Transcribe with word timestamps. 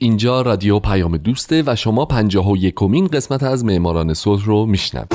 اینجا 0.00 0.42
رادیو 0.42 0.78
پیام 0.78 1.16
دوسته 1.16 1.62
و 1.66 1.76
شما 1.76 2.04
پنجاه 2.04 2.50
و 2.50 2.56
یکمین 2.56 3.06
قسمت 3.06 3.42
از 3.42 3.64
معماران 3.64 4.14
صلح 4.14 4.44
رو 4.44 4.66
میشنوید. 4.66 5.12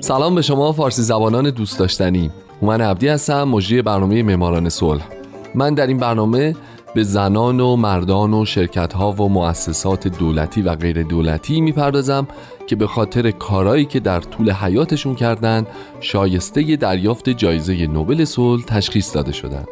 سلام 0.00 0.34
به 0.34 0.42
شما 0.42 0.72
فارسی 0.72 1.02
زبانان 1.02 1.50
دوست 1.50 1.78
داشتنی. 1.78 2.30
هومن 2.62 2.80
عبدی 2.80 3.08
هستم 3.08 3.44
مجری 3.44 3.82
برنامه 3.82 4.22
معماران 4.22 4.68
صلح. 4.68 5.08
من 5.54 5.74
در 5.74 5.86
این 5.86 5.98
برنامه 5.98 6.56
به 6.94 7.02
زنان 7.02 7.60
و 7.60 7.76
مردان 7.76 8.34
و 8.34 8.44
شرکت 8.44 8.92
ها 8.92 9.12
و 9.12 9.28
مؤسسات 9.28 10.08
دولتی 10.08 10.62
و 10.62 10.74
غیر 10.74 11.02
دولتی 11.02 11.60
می‌پردازم 11.60 12.26
که 12.70 12.76
به 12.76 12.86
خاطر 12.86 13.30
کارایی 13.30 13.84
که 13.84 14.00
در 14.00 14.20
طول 14.20 14.50
حیاتشون 14.50 15.14
کردند 15.14 15.66
شایسته 16.00 16.76
دریافت 16.76 17.28
جایزه 17.28 17.86
نوبل 17.86 18.24
صلح 18.24 18.64
تشخیص 18.64 19.14
داده 19.14 19.32
شدند. 19.32 19.68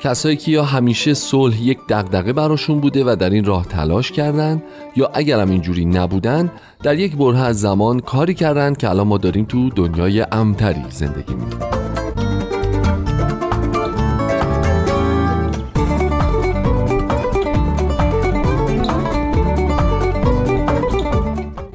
کسایی 0.00 0.36
که 0.36 0.52
یا 0.52 0.64
همیشه 0.64 1.14
صلح 1.14 1.62
یک 1.62 1.78
دغدغه 1.88 2.32
براشون 2.32 2.80
بوده 2.80 3.04
و 3.04 3.16
در 3.16 3.30
این 3.30 3.44
راه 3.44 3.66
تلاش 3.66 4.12
کردند 4.12 4.62
یا 4.96 5.10
اگرم 5.14 5.50
اینجوری 5.50 5.84
نبودن 5.84 6.50
در 6.82 6.98
یک 6.98 7.16
بره 7.16 7.38
از 7.38 7.60
زمان 7.60 8.00
کاری 8.00 8.34
کردند 8.34 8.76
که 8.76 8.90
الان 8.90 9.06
ما 9.06 9.18
داریم 9.18 9.44
تو 9.44 9.70
دنیای 9.70 10.26
امتری 10.32 10.84
زندگی 10.90 11.34
می‌کنیم 11.34 12.05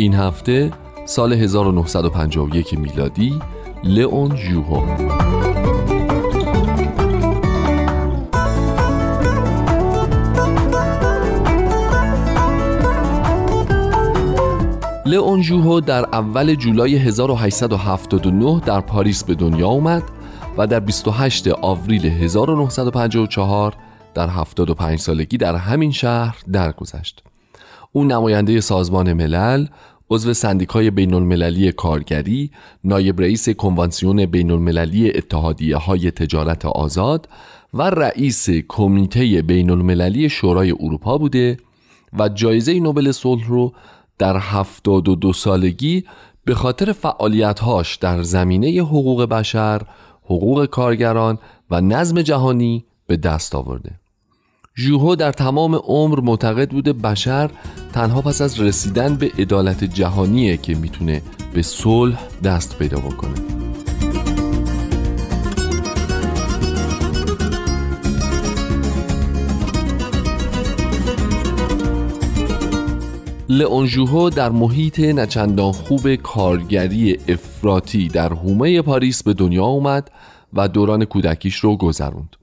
این 0.02 0.14
هفته 0.14 0.72
سال 1.06 1.34
1951 1.34 2.80
میلادی 2.80 3.40
لئون 3.84 4.36
ژوهو 4.36 4.82
لئون 15.06 15.42
ژوهو 15.42 15.80
در 15.80 16.06
اول 16.14 16.56
جولای 16.56 16.96
1879 16.96 18.60
در 18.66 18.82
پاریس 18.82 19.24
به 19.24 19.36
دنیا 19.36 19.68
اومد 19.68 20.04
و 20.58 20.68
در 20.68 20.80
28 20.80 21.48
آوریل 21.48 22.06
1954 22.06 23.74
در 24.14 24.28
75 24.28 25.00
سالگی 25.00 25.38
در 25.38 25.56
همین 25.56 25.92
شهر 25.92 26.38
درگذشت. 26.52 27.24
او 27.94 28.04
نماینده 28.04 28.62
سازمان 28.62 29.14
ملل 29.14 29.68
عضو 30.10 30.34
سندیکای 30.34 30.92
بین 30.92 31.14
المللی 31.14 31.72
کارگری، 31.72 32.52
نایب 32.84 33.22
رئیس 33.22 33.50
کنوانسیون 33.50 34.26
بین 34.26 34.52
المللی 34.52 35.18
اتحادیه 35.18 35.78
های 35.78 36.12
تجارت 36.12 36.66
آزاد 36.66 37.30
و 37.74 37.82
رئیس 37.82 38.50
کمیته 38.50 39.42
بین 39.42 39.70
المللی 39.70 40.30
شورای 40.30 40.72
اروپا 40.72 41.18
بوده 41.18 41.58
و 42.20 42.30
جایزه 42.30 42.80
نوبل 42.80 43.12
صلح 43.12 43.48
رو 43.48 43.74
در 44.18 44.38
72 44.38 45.34
سالگی 45.34 46.04
به 46.46 46.56
خاطر 46.56 46.92
فعالیتهاش 46.92 47.96
در 47.96 48.24
زمینه 48.24 48.82
حقوق 48.82 49.26
بشر، 49.26 49.82
حقوق 50.24 50.66
کارگران 50.66 51.40
و 51.72 51.82
نظم 51.82 52.22
جهانی 52.22 52.86
به 53.08 53.18
دست 53.18 53.56
آورده. 53.56 53.92
ژوهو 54.78 55.16
در 55.16 55.32
تمام 55.32 55.76
عمر 55.76 56.20
معتقد 56.20 56.70
بوده 56.70 56.94
بشر 56.94 57.52
تنها 57.94 58.22
پس 58.22 58.42
از 58.42 58.60
رسیدن 58.60 59.16
به 59.16 59.32
عدالت 59.40 59.84
جهانیه 59.84 60.58
که 60.58 60.76
می‌تونه 60.76 61.22
به 61.54 61.62
صلح 61.62 62.20
دست 62.44 62.78
پیدا 62.80 62.98
بکنه. 62.98 63.34
لئون 73.50 74.30
در 74.30 74.50
محیط 74.50 75.00
نچندان 75.00 75.72
خوب 75.72 76.16
کارگری 76.16 77.18
افراطی 77.28 78.08
در 78.08 78.34
حومه 78.34 78.82
پاریس 78.82 79.24
به 79.24 79.34
دنیا 79.34 79.66
اومد 79.66 80.12
و 80.54 80.68
دوران 80.68 81.06
کودکیش 81.06 81.56
رو 81.56 81.78
گذروند. 81.78 82.36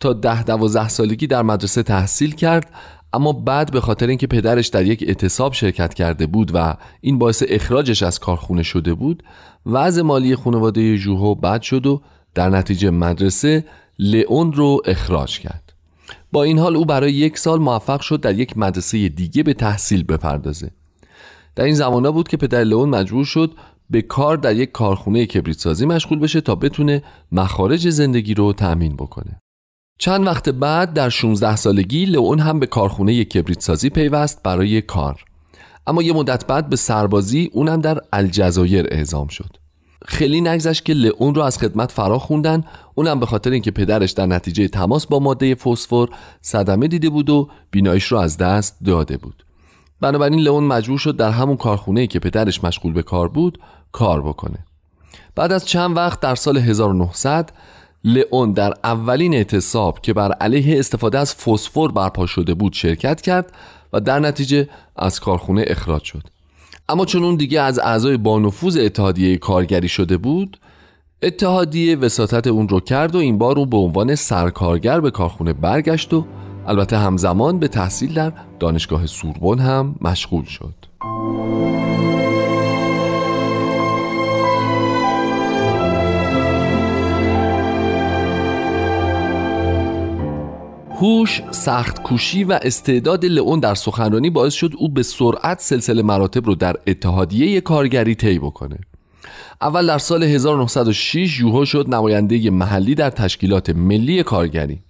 تا 0.00 0.12
ده 0.12 0.42
دوازده 0.42 0.88
سالگی 0.88 1.26
در 1.26 1.42
مدرسه 1.42 1.82
تحصیل 1.82 2.34
کرد 2.34 2.70
اما 3.12 3.32
بعد 3.32 3.72
به 3.72 3.80
خاطر 3.80 4.06
اینکه 4.06 4.26
پدرش 4.26 4.68
در 4.68 4.86
یک 4.86 5.04
اعتصاب 5.08 5.52
شرکت 5.52 5.94
کرده 5.94 6.26
بود 6.26 6.50
و 6.54 6.76
این 7.00 7.18
باعث 7.18 7.42
اخراجش 7.48 8.02
از 8.02 8.18
کارخونه 8.18 8.62
شده 8.62 8.94
بود 8.94 9.22
وضع 9.66 10.02
مالی 10.02 10.36
خانواده 10.36 10.96
ژوهو 10.96 11.34
بد 11.34 11.62
شد 11.62 11.86
و 11.86 12.02
در 12.34 12.48
نتیجه 12.48 12.90
مدرسه 12.90 13.64
لئون 13.98 14.52
رو 14.52 14.80
اخراج 14.84 15.38
کرد. 15.38 15.72
با 16.32 16.42
این 16.42 16.58
حال 16.58 16.76
او 16.76 16.84
برای 16.84 17.12
یک 17.12 17.38
سال 17.38 17.58
موفق 17.58 18.00
شد 18.00 18.20
در 18.20 18.38
یک 18.38 18.58
مدرسه 18.58 19.08
دیگه 19.08 19.42
به 19.42 19.54
تحصیل 19.54 20.04
بپردازه. 20.04 20.70
در 21.56 21.64
این 21.64 21.74
زمانه 21.74 22.10
بود 22.10 22.28
که 22.28 22.36
پدر 22.36 22.64
لئون 22.64 22.88
مجبور 22.88 23.24
شد 23.24 23.54
به 23.90 24.02
کار 24.02 24.36
در 24.36 24.56
یک 24.56 24.72
کارخونه 24.72 25.26
کبریت 25.26 25.58
سازی 25.58 25.86
مشغول 25.86 26.18
بشه 26.18 26.40
تا 26.40 26.54
بتونه 26.54 27.02
مخارج 27.32 27.88
زندگی 27.88 28.34
رو 28.34 28.52
تأمین 28.52 28.96
بکنه. 28.96 29.40
چند 29.98 30.26
وقت 30.26 30.48
بعد 30.48 30.92
در 30.92 31.08
16 31.08 31.56
سالگی 31.56 32.04
لئون 32.04 32.38
هم 32.38 32.60
به 32.60 32.66
کارخونه 32.66 33.24
کبریت 33.24 33.60
سازی 33.60 33.90
پیوست 33.90 34.42
برای 34.42 34.82
کار. 34.82 35.24
اما 35.86 36.02
یه 36.02 36.12
مدت 36.12 36.46
بعد 36.46 36.68
به 36.68 36.76
سربازی 36.76 37.50
اونم 37.52 37.80
در 37.80 38.00
الجزایر 38.12 38.86
اعزام 38.90 39.28
شد. 39.28 39.56
خیلی 40.06 40.40
نگذشت 40.40 40.84
که 40.84 40.92
لئون 40.92 41.34
رو 41.34 41.42
از 41.42 41.58
خدمت 41.58 41.92
فرا 41.92 42.18
خوندن. 42.18 42.64
اونم 42.94 43.20
به 43.20 43.26
خاطر 43.26 43.50
اینکه 43.50 43.70
پدرش 43.70 44.10
در 44.10 44.26
نتیجه 44.26 44.68
تماس 44.68 45.06
با 45.06 45.18
ماده 45.18 45.54
فسفر 45.54 46.06
صدمه 46.40 46.88
دیده 46.88 47.10
بود 47.10 47.30
و 47.30 47.48
بینایش 47.70 48.04
رو 48.04 48.18
از 48.18 48.36
دست 48.36 48.76
داده 48.84 49.16
بود. 49.16 49.44
بنابراین 50.00 50.40
لئون 50.40 50.64
مجبور 50.64 50.98
شد 50.98 51.16
در 51.16 51.30
همون 51.30 51.56
کارخونه 51.56 52.06
که 52.06 52.18
پدرش 52.18 52.64
مشغول 52.64 52.92
به 52.92 53.02
کار 53.02 53.28
بود 53.28 53.58
کار 53.92 54.22
بکنه. 54.22 54.58
بعد 55.34 55.52
از 55.52 55.66
چند 55.66 55.96
وقت 55.96 56.20
در 56.20 56.34
سال 56.34 56.58
1900 56.58 57.52
لئون 58.04 58.52
در 58.52 58.74
اولین 58.84 59.34
اعتصاب 59.34 60.00
که 60.00 60.12
بر 60.12 60.32
علیه 60.32 60.78
استفاده 60.78 61.18
از 61.18 61.34
فسفر 61.34 61.88
برپا 61.88 62.26
شده 62.26 62.54
بود 62.54 62.72
شرکت 62.72 63.20
کرد 63.20 63.52
و 63.92 64.00
در 64.00 64.18
نتیجه 64.18 64.68
از 64.96 65.20
کارخونه 65.20 65.64
اخراج 65.66 66.02
شد. 66.02 66.22
اما 66.88 67.04
چون 67.04 67.24
اون 67.24 67.36
دیگه 67.36 67.60
از 67.60 67.78
اعضای 67.78 68.16
بانفوذ 68.16 68.76
اتحادیه 68.76 69.38
کارگری 69.38 69.88
شده 69.88 70.16
بود 70.16 70.58
اتحادیه 71.22 71.96
وساطت 71.96 72.46
اون 72.46 72.68
رو 72.68 72.80
کرد 72.80 73.14
و 73.14 73.18
این 73.18 73.38
بار 73.38 73.58
اون 73.58 73.70
به 73.70 73.76
عنوان 73.76 74.14
سرکارگر 74.14 75.00
به 75.00 75.10
کارخونه 75.10 75.52
برگشت 75.52 76.14
و 76.14 76.24
البته 76.66 76.98
همزمان 76.98 77.58
به 77.58 77.68
تحصیل 77.68 78.14
در 78.14 78.32
دانشگاه 78.60 79.06
سوربن 79.06 79.58
هم 79.58 79.94
مشغول 80.00 80.44
شد. 80.44 80.74
هوش، 91.02 91.42
سخت 91.50 92.02
کوشی 92.02 92.44
و 92.44 92.58
استعداد 92.62 93.24
لئون 93.24 93.60
در 93.60 93.74
سخنرانی 93.74 94.30
باعث 94.30 94.54
شد 94.54 94.72
او 94.78 94.88
به 94.88 95.02
سرعت 95.02 95.60
سلسله 95.60 96.02
مراتب 96.02 96.46
رو 96.46 96.54
در 96.54 96.76
اتحادیه 96.86 97.60
کارگری 97.60 98.14
طی 98.14 98.38
بکنه. 98.38 98.78
اول 99.60 99.86
در 99.86 99.98
سال 99.98 100.22
1906 100.22 101.40
یوهو 101.40 101.64
شد 101.64 101.94
نماینده 101.94 102.50
محلی 102.50 102.94
در 102.94 103.10
تشکیلات 103.10 103.70
ملی 103.70 104.22
کارگری. 104.22 104.80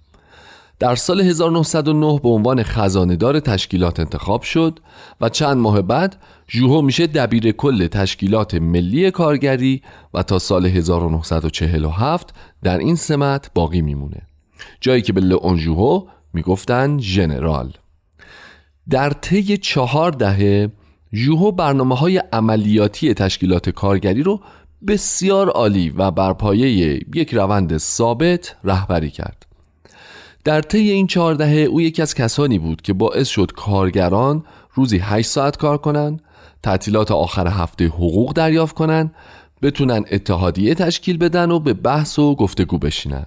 در 0.79 0.95
سال 0.95 1.21
1909 1.21 2.19
به 2.23 2.29
عنوان 2.29 2.63
خزاندار 2.63 3.39
تشکیلات 3.39 3.99
انتخاب 3.99 4.41
شد 4.41 4.79
و 5.21 5.29
چند 5.29 5.57
ماه 5.57 5.81
بعد 5.81 6.15
جوهو 6.47 6.81
میشه 6.81 7.07
دبیر 7.07 7.51
کل 7.51 7.87
تشکیلات 7.87 8.53
ملی 8.53 9.11
کارگری 9.11 9.81
و 10.13 10.23
تا 10.23 10.39
سال 10.39 10.65
1947 10.65 12.33
در 12.63 12.77
این 12.77 12.95
سمت 12.95 13.51
باقی 13.53 13.81
میمونه. 13.81 14.32
جایی 14.81 15.01
که 15.01 15.13
به 15.13 15.21
لئونژوهو 15.21 16.07
می‌گفتن 16.33 16.99
ژنرال 16.99 17.73
در 18.89 19.09
طی 19.09 19.57
چهار 19.57 20.11
دهه 20.11 20.71
ژوهو 21.13 21.51
برنامه 21.51 21.95
های 21.95 22.17
عملیاتی 22.17 23.13
تشکیلات 23.13 23.69
کارگری 23.69 24.23
رو 24.23 24.41
بسیار 24.87 25.49
عالی 25.49 25.89
و 25.89 26.11
بر 26.11 26.33
پایه 26.33 26.99
یک 27.15 27.33
روند 27.33 27.77
ثابت 27.77 28.55
رهبری 28.63 29.09
کرد. 29.09 29.45
در 30.43 30.61
طی 30.61 30.89
این 30.89 31.07
چهار 31.07 31.33
دهه 31.33 31.49
او 31.49 31.81
یکی 31.81 32.01
از 32.01 32.15
کسانی 32.15 32.59
بود 32.59 32.81
که 32.81 32.93
باعث 32.93 33.27
شد 33.27 33.51
کارگران 33.51 34.45
روزی 34.73 34.97
8 34.97 35.29
ساعت 35.29 35.57
کار 35.57 35.77
کنند 35.77 36.21
تعطیلات 36.63 37.11
آخر 37.11 37.47
هفته 37.47 37.87
حقوق 37.87 38.33
دریافت 38.33 38.75
کنند 38.75 39.15
بتونن 39.61 40.05
اتحادیه 40.11 40.75
تشکیل 40.75 41.17
بدن 41.17 41.51
و 41.51 41.59
به 41.59 41.73
بحث 41.73 42.19
و 42.19 42.35
گفتگو 42.35 42.77
بشینن. 42.77 43.25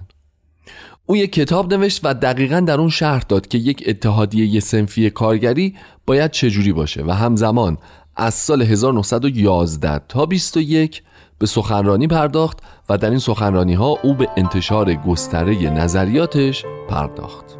او 1.09 1.17
یک 1.17 1.31
کتاب 1.31 1.73
نوشت 1.73 2.01
و 2.03 2.13
دقیقا 2.13 2.59
در 2.59 2.79
اون 2.79 2.89
شرح 2.89 3.23
داد 3.29 3.47
که 3.47 3.57
یک 3.57 3.83
اتحادیه 3.87 4.59
سنفی 4.59 5.09
کارگری 5.09 5.75
باید 6.05 6.31
چجوری 6.31 6.73
باشه 6.73 7.03
و 7.03 7.11
همزمان 7.11 7.77
از 8.15 8.33
سال 8.33 8.61
1911 8.61 10.01
تا 10.07 10.25
21 10.25 11.03
به 11.39 11.45
سخنرانی 11.45 12.07
پرداخت 12.07 12.59
و 12.89 12.97
در 12.97 13.09
این 13.09 13.19
سخنرانی 13.19 13.73
ها 13.73 13.97
او 14.03 14.13
به 14.13 14.29
انتشار 14.37 14.93
گستره 14.93 15.69
نظریاتش 15.69 16.65
پرداخت. 16.89 17.57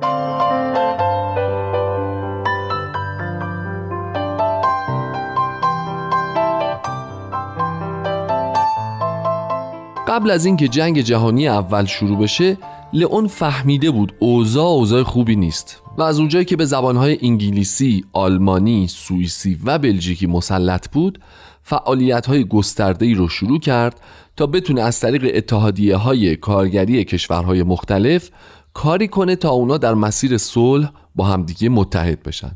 قبل 10.08 10.32
از 10.32 10.46
اینکه 10.46 10.68
جنگ 10.68 11.02
جهانی 11.02 11.48
اول 11.48 11.86
شروع 11.86 12.18
بشه 12.18 12.58
لئون 12.94 13.28
فهمیده 13.28 13.92
بود 13.92 14.14
اوضاع 14.20 14.66
اوضاع 14.66 15.04
خوبی 15.04 15.36
نیست 15.36 15.82
و 15.98 16.04
از 16.04 16.20
اونجایی 16.20 16.46
که 16.46 16.56
به 16.56 16.66
زبانهای 16.66 17.18
انگلیسی، 17.22 18.06
آلمانی، 18.14 18.88
سوئیسی 18.88 19.60
و 19.64 19.78
بلژیکی 19.78 20.28
مسلط 20.28 20.90
بود 20.90 21.20
فعالیت 21.64 22.26
های 22.26 22.46
گسترده 22.46 23.14
رو 23.14 23.28
شروع 23.28 23.60
کرد 23.60 24.02
تا 24.36 24.48
بتونه 24.48 24.82
از 24.82 25.00
طریق 25.00 25.32
اتحادیه 25.34 25.96
های 25.96 26.36
کارگری 26.36 27.04
کشورهای 27.04 27.64
مختلف 27.64 28.30
کاری 28.74 29.08
کنه 29.08 29.36
تا 29.36 29.50
اونا 29.50 29.78
در 29.78 29.94
مسیر 29.94 30.38
صلح 30.38 30.92
با 31.16 31.26
همدیگه 31.26 31.70
متحد 31.70 32.24
بشن. 32.24 32.52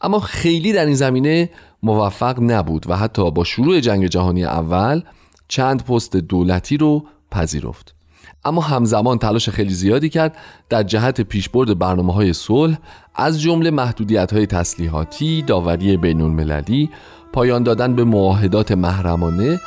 اما 0.00 0.20
خیلی 0.20 0.72
در 0.72 0.86
این 0.86 0.94
زمینه 0.94 1.50
موفق 1.82 2.40
نبود 2.40 2.90
و 2.90 2.96
حتی 2.96 3.30
با 3.30 3.44
شروع 3.44 3.80
جنگ 3.80 4.06
جهانی 4.06 4.44
اول 4.44 5.02
چند 5.48 5.84
پست 5.84 6.16
دولتی 6.16 6.76
رو 6.76 7.06
پذیرفت. 7.30 8.01
اما 8.44 8.60
همزمان 8.60 9.18
تلاش 9.18 9.48
خیلی 9.48 9.74
زیادی 9.74 10.08
کرد 10.08 10.36
در 10.68 10.82
جهت 10.82 11.20
پیشبرد 11.20 11.78
برنامه 11.78 12.12
های 12.12 12.32
صلح 12.32 12.76
از 13.14 13.40
جمله 13.40 13.70
محدودیت 13.70 14.32
های 14.32 14.46
تسلیحاتی، 14.46 15.42
داوری 15.42 15.96
بین 15.96 16.20
المللی، 16.20 16.90
پایان 17.32 17.62
دادن 17.62 17.94
به 17.94 18.04
معاهدات 18.04 18.72
محرمانه 18.72 19.60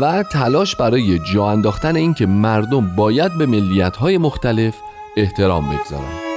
و 0.00 0.22
تلاش 0.22 0.76
برای 0.76 1.18
جا 1.32 1.50
انداختن 1.50 1.96
اینکه 1.96 2.26
مردم 2.26 2.96
باید 2.96 3.38
به 3.38 3.46
ملیت 3.46 3.96
های 3.96 4.18
مختلف 4.18 4.74
احترام 5.16 5.68
بگذارند. 5.68 6.27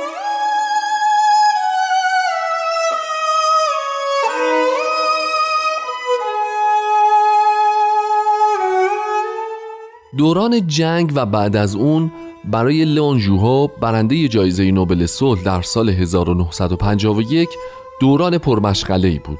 دوران 10.21 10.67
جنگ 10.67 11.11
و 11.15 11.25
بعد 11.25 11.55
از 11.55 11.75
اون 11.75 12.11
برای 12.45 12.85
لئون 12.85 13.19
ژوهو 13.19 13.67
برنده 13.67 14.27
جایزه 14.27 14.71
نوبل 14.71 15.05
صلح 15.05 15.43
در 15.43 15.61
سال 15.61 15.89
1951 15.89 17.49
دوران 18.01 18.37
پرمشغله 18.37 19.07
ای 19.07 19.19
بود. 19.19 19.39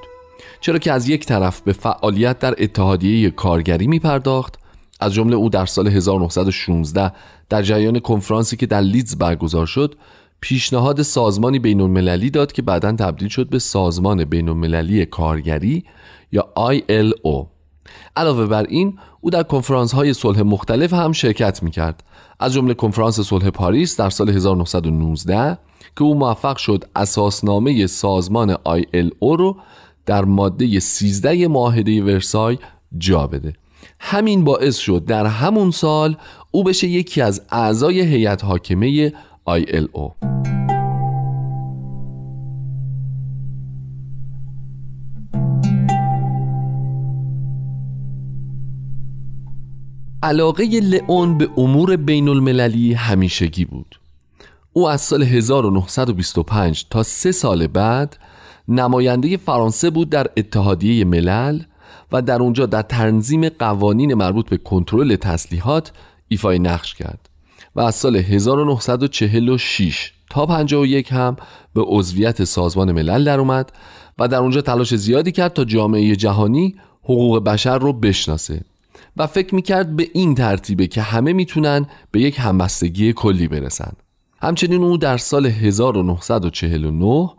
چرا 0.61 0.77
که 0.77 0.91
از 0.91 1.09
یک 1.09 1.25
طرف 1.25 1.61
به 1.61 1.73
فعالیت 1.73 2.39
در 2.39 2.55
اتحادیه 2.57 3.29
کارگری 3.29 3.87
می 3.87 3.99
پرداخت 3.99 4.59
از 4.99 5.13
جمله 5.13 5.35
او 5.35 5.49
در 5.49 5.65
سال 5.65 5.87
1916 5.87 7.11
در 7.49 7.61
جریان 7.61 7.99
کنفرانسی 7.99 8.57
که 8.57 8.65
در 8.65 8.81
لیدز 8.81 9.17
برگزار 9.17 9.65
شد 9.65 9.95
پیشنهاد 10.39 11.01
سازمانی 11.01 11.59
بین 11.59 11.81
المللی 11.81 12.29
داد 12.29 12.51
که 12.51 12.61
بعدا 12.61 12.91
تبدیل 12.91 13.29
شد 13.29 13.49
به 13.49 13.59
سازمان 13.59 14.25
بین 14.25 14.49
المللی 14.49 15.05
کارگری 15.05 15.83
یا 16.31 16.49
ILO 16.57 17.50
علاوه 18.15 18.45
بر 18.45 18.63
این 18.63 18.99
او 19.21 19.29
در 19.29 19.43
کنفرانس 19.43 19.91
های 19.91 20.13
صلح 20.13 20.41
مختلف 20.41 20.93
هم 20.93 21.11
شرکت 21.11 21.63
می 21.63 21.71
کرد 21.71 22.03
از 22.39 22.53
جمله 22.53 22.73
کنفرانس 22.73 23.19
صلح 23.19 23.49
پاریس 23.49 23.97
در 23.97 24.09
سال 24.09 24.29
1919 24.29 25.57
که 25.97 26.03
او 26.03 26.15
موفق 26.15 26.57
شد 26.57 26.85
اساسنامه 26.95 27.87
سازمان 27.87 28.53
ILO 28.53 29.37
رو 29.37 29.57
در 30.05 30.25
ماده 30.25 30.79
13 30.79 31.47
معاهده 31.47 32.03
ورسای 32.03 32.57
جا 32.97 33.27
بده. 33.27 33.53
همین 33.99 34.43
باعث 34.43 34.77
شد 34.77 35.05
در 35.05 35.25
همون 35.25 35.71
سال 35.71 36.17
او 36.51 36.63
بشه 36.63 36.87
یکی 36.87 37.21
از 37.21 37.41
اعضای 37.51 38.01
هیئت 38.01 38.43
حاکمه 38.43 39.13
ILO 39.49 40.11
علاقه 50.23 50.65
لئون 50.65 51.37
به 51.37 51.49
امور 51.57 51.95
بین 51.95 52.27
المللی 52.27 52.93
همیشگی 52.93 53.65
بود. 53.65 53.99
او 54.73 54.89
از 54.89 55.01
سال 55.01 55.23
1925 55.23 56.85
تا 56.89 57.03
سه 57.03 57.31
سال 57.31 57.67
بعد 57.67 58.17
نماینده 58.67 59.37
فرانسه 59.37 59.89
بود 59.89 60.09
در 60.09 60.27
اتحادیه 60.37 61.05
ملل 61.05 61.59
و 62.11 62.21
در 62.21 62.41
اونجا 62.41 62.65
در 62.65 62.81
تنظیم 62.81 63.49
قوانین 63.49 64.13
مربوط 64.13 64.49
به 64.49 64.57
کنترل 64.57 65.15
تسلیحات 65.15 65.91
ایفای 66.27 66.59
نقش 66.59 66.95
کرد 66.95 67.29
و 67.75 67.81
از 67.81 67.95
سال 67.95 68.15
1946 68.15 70.11
تا 70.29 70.45
51 70.45 71.11
هم 71.11 71.35
به 71.73 71.81
عضویت 71.81 72.43
سازمان 72.43 72.91
ملل 72.91 73.23
در 73.23 73.39
اومد 73.39 73.71
و 74.19 74.27
در 74.27 74.37
اونجا 74.37 74.61
تلاش 74.61 74.95
زیادی 74.95 75.31
کرد 75.31 75.53
تا 75.53 75.65
جامعه 75.65 76.15
جهانی 76.15 76.75
حقوق 77.03 77.43
بشر 77.43 77.77
رو 77.77 77.93
بشناسه. 77.93 78.61
و 79.17 79.27
فکر 79.27 79.55
می‌کرد 79.55 79.95
به 79.95 80.07
این 80.13 80.35
ترتیبه 80.35 80.87
که 80.87 81.01
همه 81.01 81.33
می‌تونن 81.33 81.85
به 82.11 82.21
یک 82.21 82.35
همبستگی 82.39 83.13
کلی 83.13 83.47
برسن 83.47 83.91
همچنین 84.41 84.83
او 84.83 84.97
در 84.97 85.17
سال 85.17 85.45
1949 85.45 87.29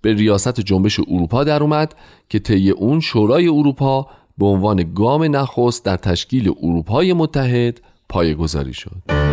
به 0.00 0.14
ریاست 0.14 0.60
جنبش 0.60 1.00
اروپا 1.00 1.44
در 1.44 1.62
اومد 1.62 1.94
که 2.28 2.38
طی 2.38 2.70
اون 2.70 3.00
شورای 3.00 3.48
اروپا 3.48 4.06
به 4.38 4.46
عنوان 4.46 4.94
گام 4.94 5.36
نخست 5.36 5.84
در 5.84 5.96
تشکیل 5.96 6.52
اروپای 6.62 7.12
متحد 7.12 7.80
پایگذاری 8.08 8.74
شد. 8.74 9.27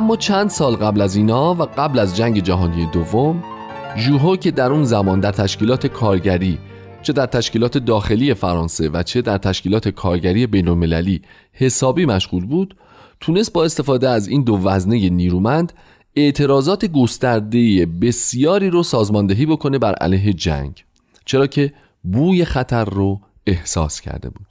اما 0.00 0.16
چند 0.16 0.50
سال 0.50 0.76
قبل 0.76 1.00
از 1.00 1.16
اینا 1.16 1.54
و 1.54 1.62
قبل 1.62 1.98
از 1.98 2.16
جنگ 2.16 2.42
جهانی 2.42 2.86
دوم 2.86 3.44
ژوهو 3.96 4.36
که 4.36 4.50
در 4.50 4.72
اون 4.72 4.84
زمان 4.84 5.20
در 5.20 5.32
تشکیلات 5.32 5.86
کارگری 5.86 6.58
چه 7.02 7.12
در 7.12 7.26
تشکیلات 7.26 7.78
داخلی 7.78 8.34
فرانسه 8.34 8.88
و 8.88 9.02
چه 9.02 9.22
در 9.22 9.38
تشکیلات 9.38 9.88
کارگری 9.88 10.46
بین 10.46 11.20
حسابی 11.52 12.06
مشغول 12.06 12.46
بود 12.46 12.76
تونست 13.20 13.52
با 13.52 13.64
استفاده 13.64 14.08
از 14.08 14.28
این 14.28 14.44
دو 14.44 14.60
وزنه 14.64 15.10
نیرومند 15.10 15.72
اعتراضات 16.16 16.84
گسترده 16.84 17.86
بسیاری 17.86 18.70
رو 18.70 18.82
سازماندهی 18.82 19.46
بکنه 19.46 19.78
بر 19.78 19.94
علیه 19.94 20.32
جنگ 20.32 20.84
چرا 21.24 21.46
که 21.46 21.72
بوی 22.02 22.44
خطر 22.44 22.84
رو 22.84 23.20
احساس 23.46 24.00
کرده 24.00 24.30
بود. 24.30 24.46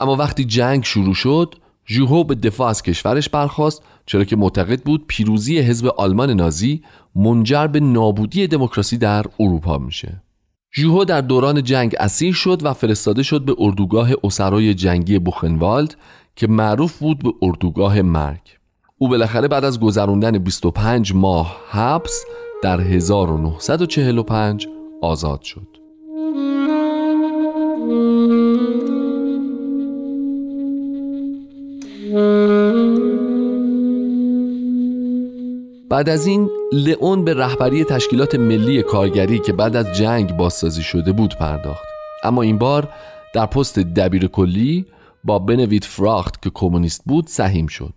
اما 0.00 0.16
وقتی 0.16 0.44
جنگ 0.44 0.84
شروع 0.84 1.14
شد 1.14 1.54
ژوهو 1.88 2.24
به 2.24 2.34
دفاع 2.34 2.68
از 2.68 2.82
کشورش 2.82 3.28
برخواست 3.28 3.82
چرا 4.06 4.24
که 4.24 4.36
معتقد 4.36 4.82
بود 4.82 5.04
پیروزی 5.06 5.58
حزب 5.58 5.86
آلمان 5.86 6.30
نازی 6.30 6.82
منجر 7.14 7.66
به 7.66 7.80
نابودی 7.80 8.46
دموکراسی 8.46 8.98
در 8.98 9.24
اروپا 9.40 9.78
میشه. 9.78 10.22
ژوهو 10.74 11.04
در 11.04 11.20
دوران 11.20 11.62
جنگ 11.62 11.96
اسیر 12.00 12.34
شد 12.34 12.64
و 12.64 12.72
فرستاده 12.72 13.22
شد 13.22 13.44
به 13.44 13.54
اردوگاه 13.58 14.10
اسرای 14.24 14.74
جنگی 14.74 15.18
بوخنوالد 15.18 15.96
که 16.36 16.46
معروف 16.46 16.98
بود 16.98 17.18
به 17.18 17.32
اردوگاه 17.42 18.02
مرگ. 18.02 18.40
او 18.98 19.08
بالاخره 19.08 19.48
بعد 19.48 19.64
از 19.64 19.80
گذراندن 19.80 20.38
25 20.38 21.14
ماه 21.14 21.56
حبس 21.70 22.24
در 22.62 22.80
1945 22.80 24.68
آزاد 25.02 25.42
شد. 25.42 25.77
بعد 35.98 36.08
از 36.08 36.26
این 36.26 36.50
لئون 36.72 37.24
به 37.24 37.34
رهبری 37.34 37.84
تشکیلات 37.84 38.34
ملی 38.34 38.82
کارگری 38.82 39.38
که 39.38 39.52
بعد 39.52 39.76
از 39.76 39.96
جنگ 39.96 40.36
بازسازی 40.36 40.82
شده 40.82 41.12
بود 41.12 41.34
پرداخت. 41.34 41.84
اما 42.24 42.42
این 42.42 42.58
بار 42.58 42.88
در 43.34 43.46
پست 43.46 43.78
دبیر 43.78 44.26
کلی 44.26 44.86
با 45.24 45.38
بنویت 45.38 45.84
فراخت 45.84 46.42
که 46.42 46.50
کمونیست 46.54 47.02
بود 47.06 47.26
سهیم 47.26 47.66
شد. 47.66 47.94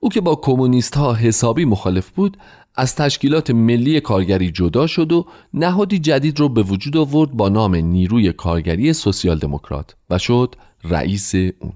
او 0.00 0.08
که 0.08 0.20
با 0.20 0.36
کمونیست 0.36 0.96
ها 0.96 1.14
حسابی 1.14 1.64
مخالف 1.64 2.10
بود 2.10 2.36
از 2.74 2.94
تشکیلات 2.94 3.50
ملی 3.50 4.00
کارگری 4.00 4.50
جدا 4.50 4.86
شد 4.86 5.12
و 5.12 5.26
نهادی 5.54 5.98
جدید 5.98 6.40
رو 6.40 6.48
به 6.48 6.62
وجود 6.62 6.96
آورد 6.96 7.30
با 7.30 7.48
نام 7.48 7.74
نیروی 7.74 8.32
کارگری 8.32 8.92
سوسیال 8.92 9.38
دموکرات 9.38 9.96
و 10.10 10.18
شد 10.18 10.54
رئیس 10.84 11.34
اون. 11.34 11.72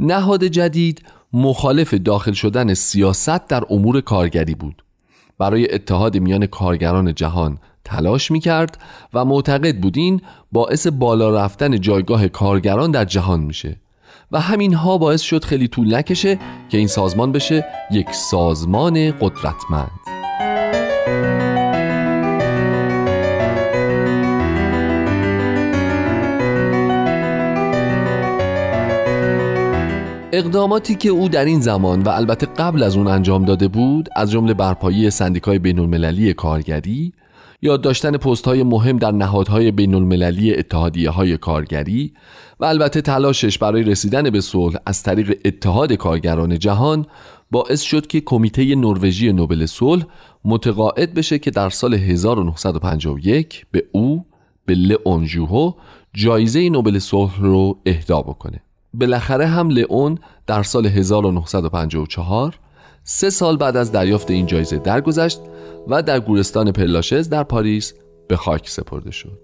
نهاد 0.00 0.44
جدید 0.44 1.02
مخالف 1.32 1.94
داخل 1.94 2.32
شدن 2.32 2.74
سیاست 2.74 3.46
در 3.46 3.64
امور 3.70 4.00
کارگری 4.00 4.54
بود. 4.54 4.84
برای 5.38 5.74
اتحاد 5.74 6.16
میان 6.16 6.46
کارگران 6.46 7.14
جهان 7.14 7.58
تلاش 7.84 8.30
می 8.30 8.40
کرد 8.40 8.78
و 9.14 9.24
معتقد 9.24 9.76
بود 9.76 9.98
این 9.98 10.20
باعث 10.52 10.86
بالا 10.86 11.44
رفتن 11.44 11.80
جایگاه 11.80 12.28
کارگران 12.28 12.90
در 12.90 13.04
جهان 13.04 13.40
میشه 13.40 13.76
و 14.32 14.40
همین 14.40 14.74
ها 14.74 14.98
باعث 14.98 15.20
شد 15.20 15.44
خیلی 15.44 15.68
طول 15.68 15.94
نکشه 15.94 16.38
که 16.68 16.78
این 16.78 16.86
سازمان 16.86 17.32
بشه 17.32 17.64
یک 17.90 18.10
سازمان 18.10 19.10
قدرتمند. 19.10 19.99
اقداماتی 30.32 30.94
که 30.94 31.08
او 31.08 31.28
در 31.28 31.44
این 31.44 31.60
زمان 31.60 32.02
و 32.02 32.08
البته 32.08 32.46
قبل 32.46 32.82
از 32.82 32.96
اون 32.96 33.06
انجام 33.06 33.44
داده 33.44 33.68
بود 33.68 34.08
از 34.16 34.30
جمله 34.30 34.54
برپایی 34.54 35.10
سندیکای 35.10 35.58
بین 35.58 35.78
المللی 35.78 36.34
کارگری 36.34 37.12
یا 37.62 37.76
داشتن 37.76 38.16
پست 38.16 38.44
های 38.44 38.62
مهم 38.62 38.96
در 38.96 39.12
نهادهای 39.12 39.70
بین 39.70 39.94
المللی 39.94 40.64
های 41.06 41.36
کارگری 41.36 42.12
و 42.60 42.64
البته 42.64 43.00
تلاشش 43.00 43.58
برای 43.58 43.82
رسیدن 43.82 44.30
به 44.30 44.40
صلح 44.40 44.76
از 44.86 45.02
طریق 45.02 45.40
اتحاد 45.44 45.92
کارگران 45.92 46.58
جهان 46.58 47.06
باعث 47.50 47.80
شد 47.80 48.06
که 48.06 48.20
کمیته 48.20 48.74
نروژی 48.74 49.32
نوبل 49.32 49.66
صلح 49.66 50.04
متقاعد 50.44 51.14
بشه 51.14 51.38
که 51.38 51.50
در 51.50 51.70
سال 51.70 51.94
1951 51.94 53.66
به 53.70 53.84
او 53.92 54.24
به 54.66 54.74
لئون 54.74 55.24
جوهو 55.24 55.72
جایزه 56.14 56.68
نوبل 56.68 56.98
صلح 56.98 57.40
رو 57.40 57.78
اهدا 57.86 58.22
بکنه. 58.22 58.60
بالاخره 58.94 59.46
هم 59.46 59.70
لئون 59.70 60.18
در 60.46 60.62
سال 60.62 60.86
1954 60.86 62.58
سه 63.04 63.30
سال 63.30 63.56
بعد 63.56 63.76
از 63.76 63.92
دریافت 63.92 64.30
این 64.30 64.46
جایزه 64.46 64.78
درگذشت 64.78 65.40
و 65.88 66.02
در 66.02 66.20
گورستان 66.20 66.72
پرلاشز 66.72 67.28
در 67.28 67.42
پاریس 67.42 67.94
به 68.28 68.36
خاک 68.36 68.68
سپرده 68.68 69.10
شد. 69.10 69.38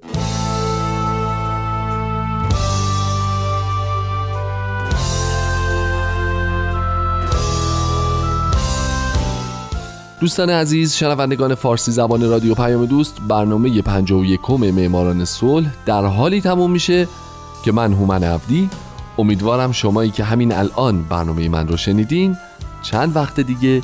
دوستان 10.21 10.51
عزیز 10.51 10.95
شنوندگان 10.95 11.55
فارسی 11.55 11.93
زبان 11.93 12.31
رادیو 12.31 12.55
پیام 12.55 12.87
دوست 12.87 13.17
برنامه 13.29 13.83
51 13.83 14.51
معماران 14.51 15.25
صلح 15.25 15.71
در 15.87 16.05
حالی 16.05 16.41
تموم 16.41 16.71
میشه 16.71 17.09
که 17.65 17.73
من 17.73 17.93
هومن 17.93 18.25
عبدی 18.25 18.71
امیدوارم 19.19 19.73
شمایی 19.73 20.11
که 20.11 20.25
همین 20.25 20.53
الان 20.53 21.03
برنامه 21.03 21.49
من 21.49 21.69
رو 21.69 21.77
شنیدین 21.77 22.37
چند 22.83 23.17
وقت 23.17 23.41
دیگه 23.41 23.83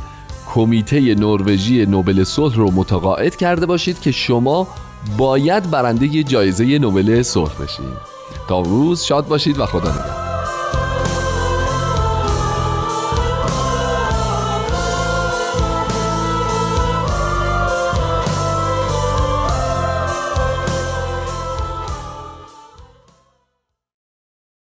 کمیته 0.55 1.15
نروژی 1.15 1.87
نوبل 1.87 2.25
صلح 2.25 2.57
رو 2.57 2.71
متقاعد 2.71 3.37
کرده 3.37 3.67
باشید 3.67 4.01
که 4.01 4.13
شما 4.13 4.69
باید 5.17 5.71
برنده 5.71 6.23
جایزه 6.23 6.79
نوبل 6.79 7.23
صلح 7.23 7.55
بشید 7.63 8.13
تا 8.49 8.61
روز 8.61 9.03
شاد 9.03 9.29
باشید 9.29 9.59
و 9.61 9.67
خدا 9.67 9.91
نگهدار. 9.91 10.32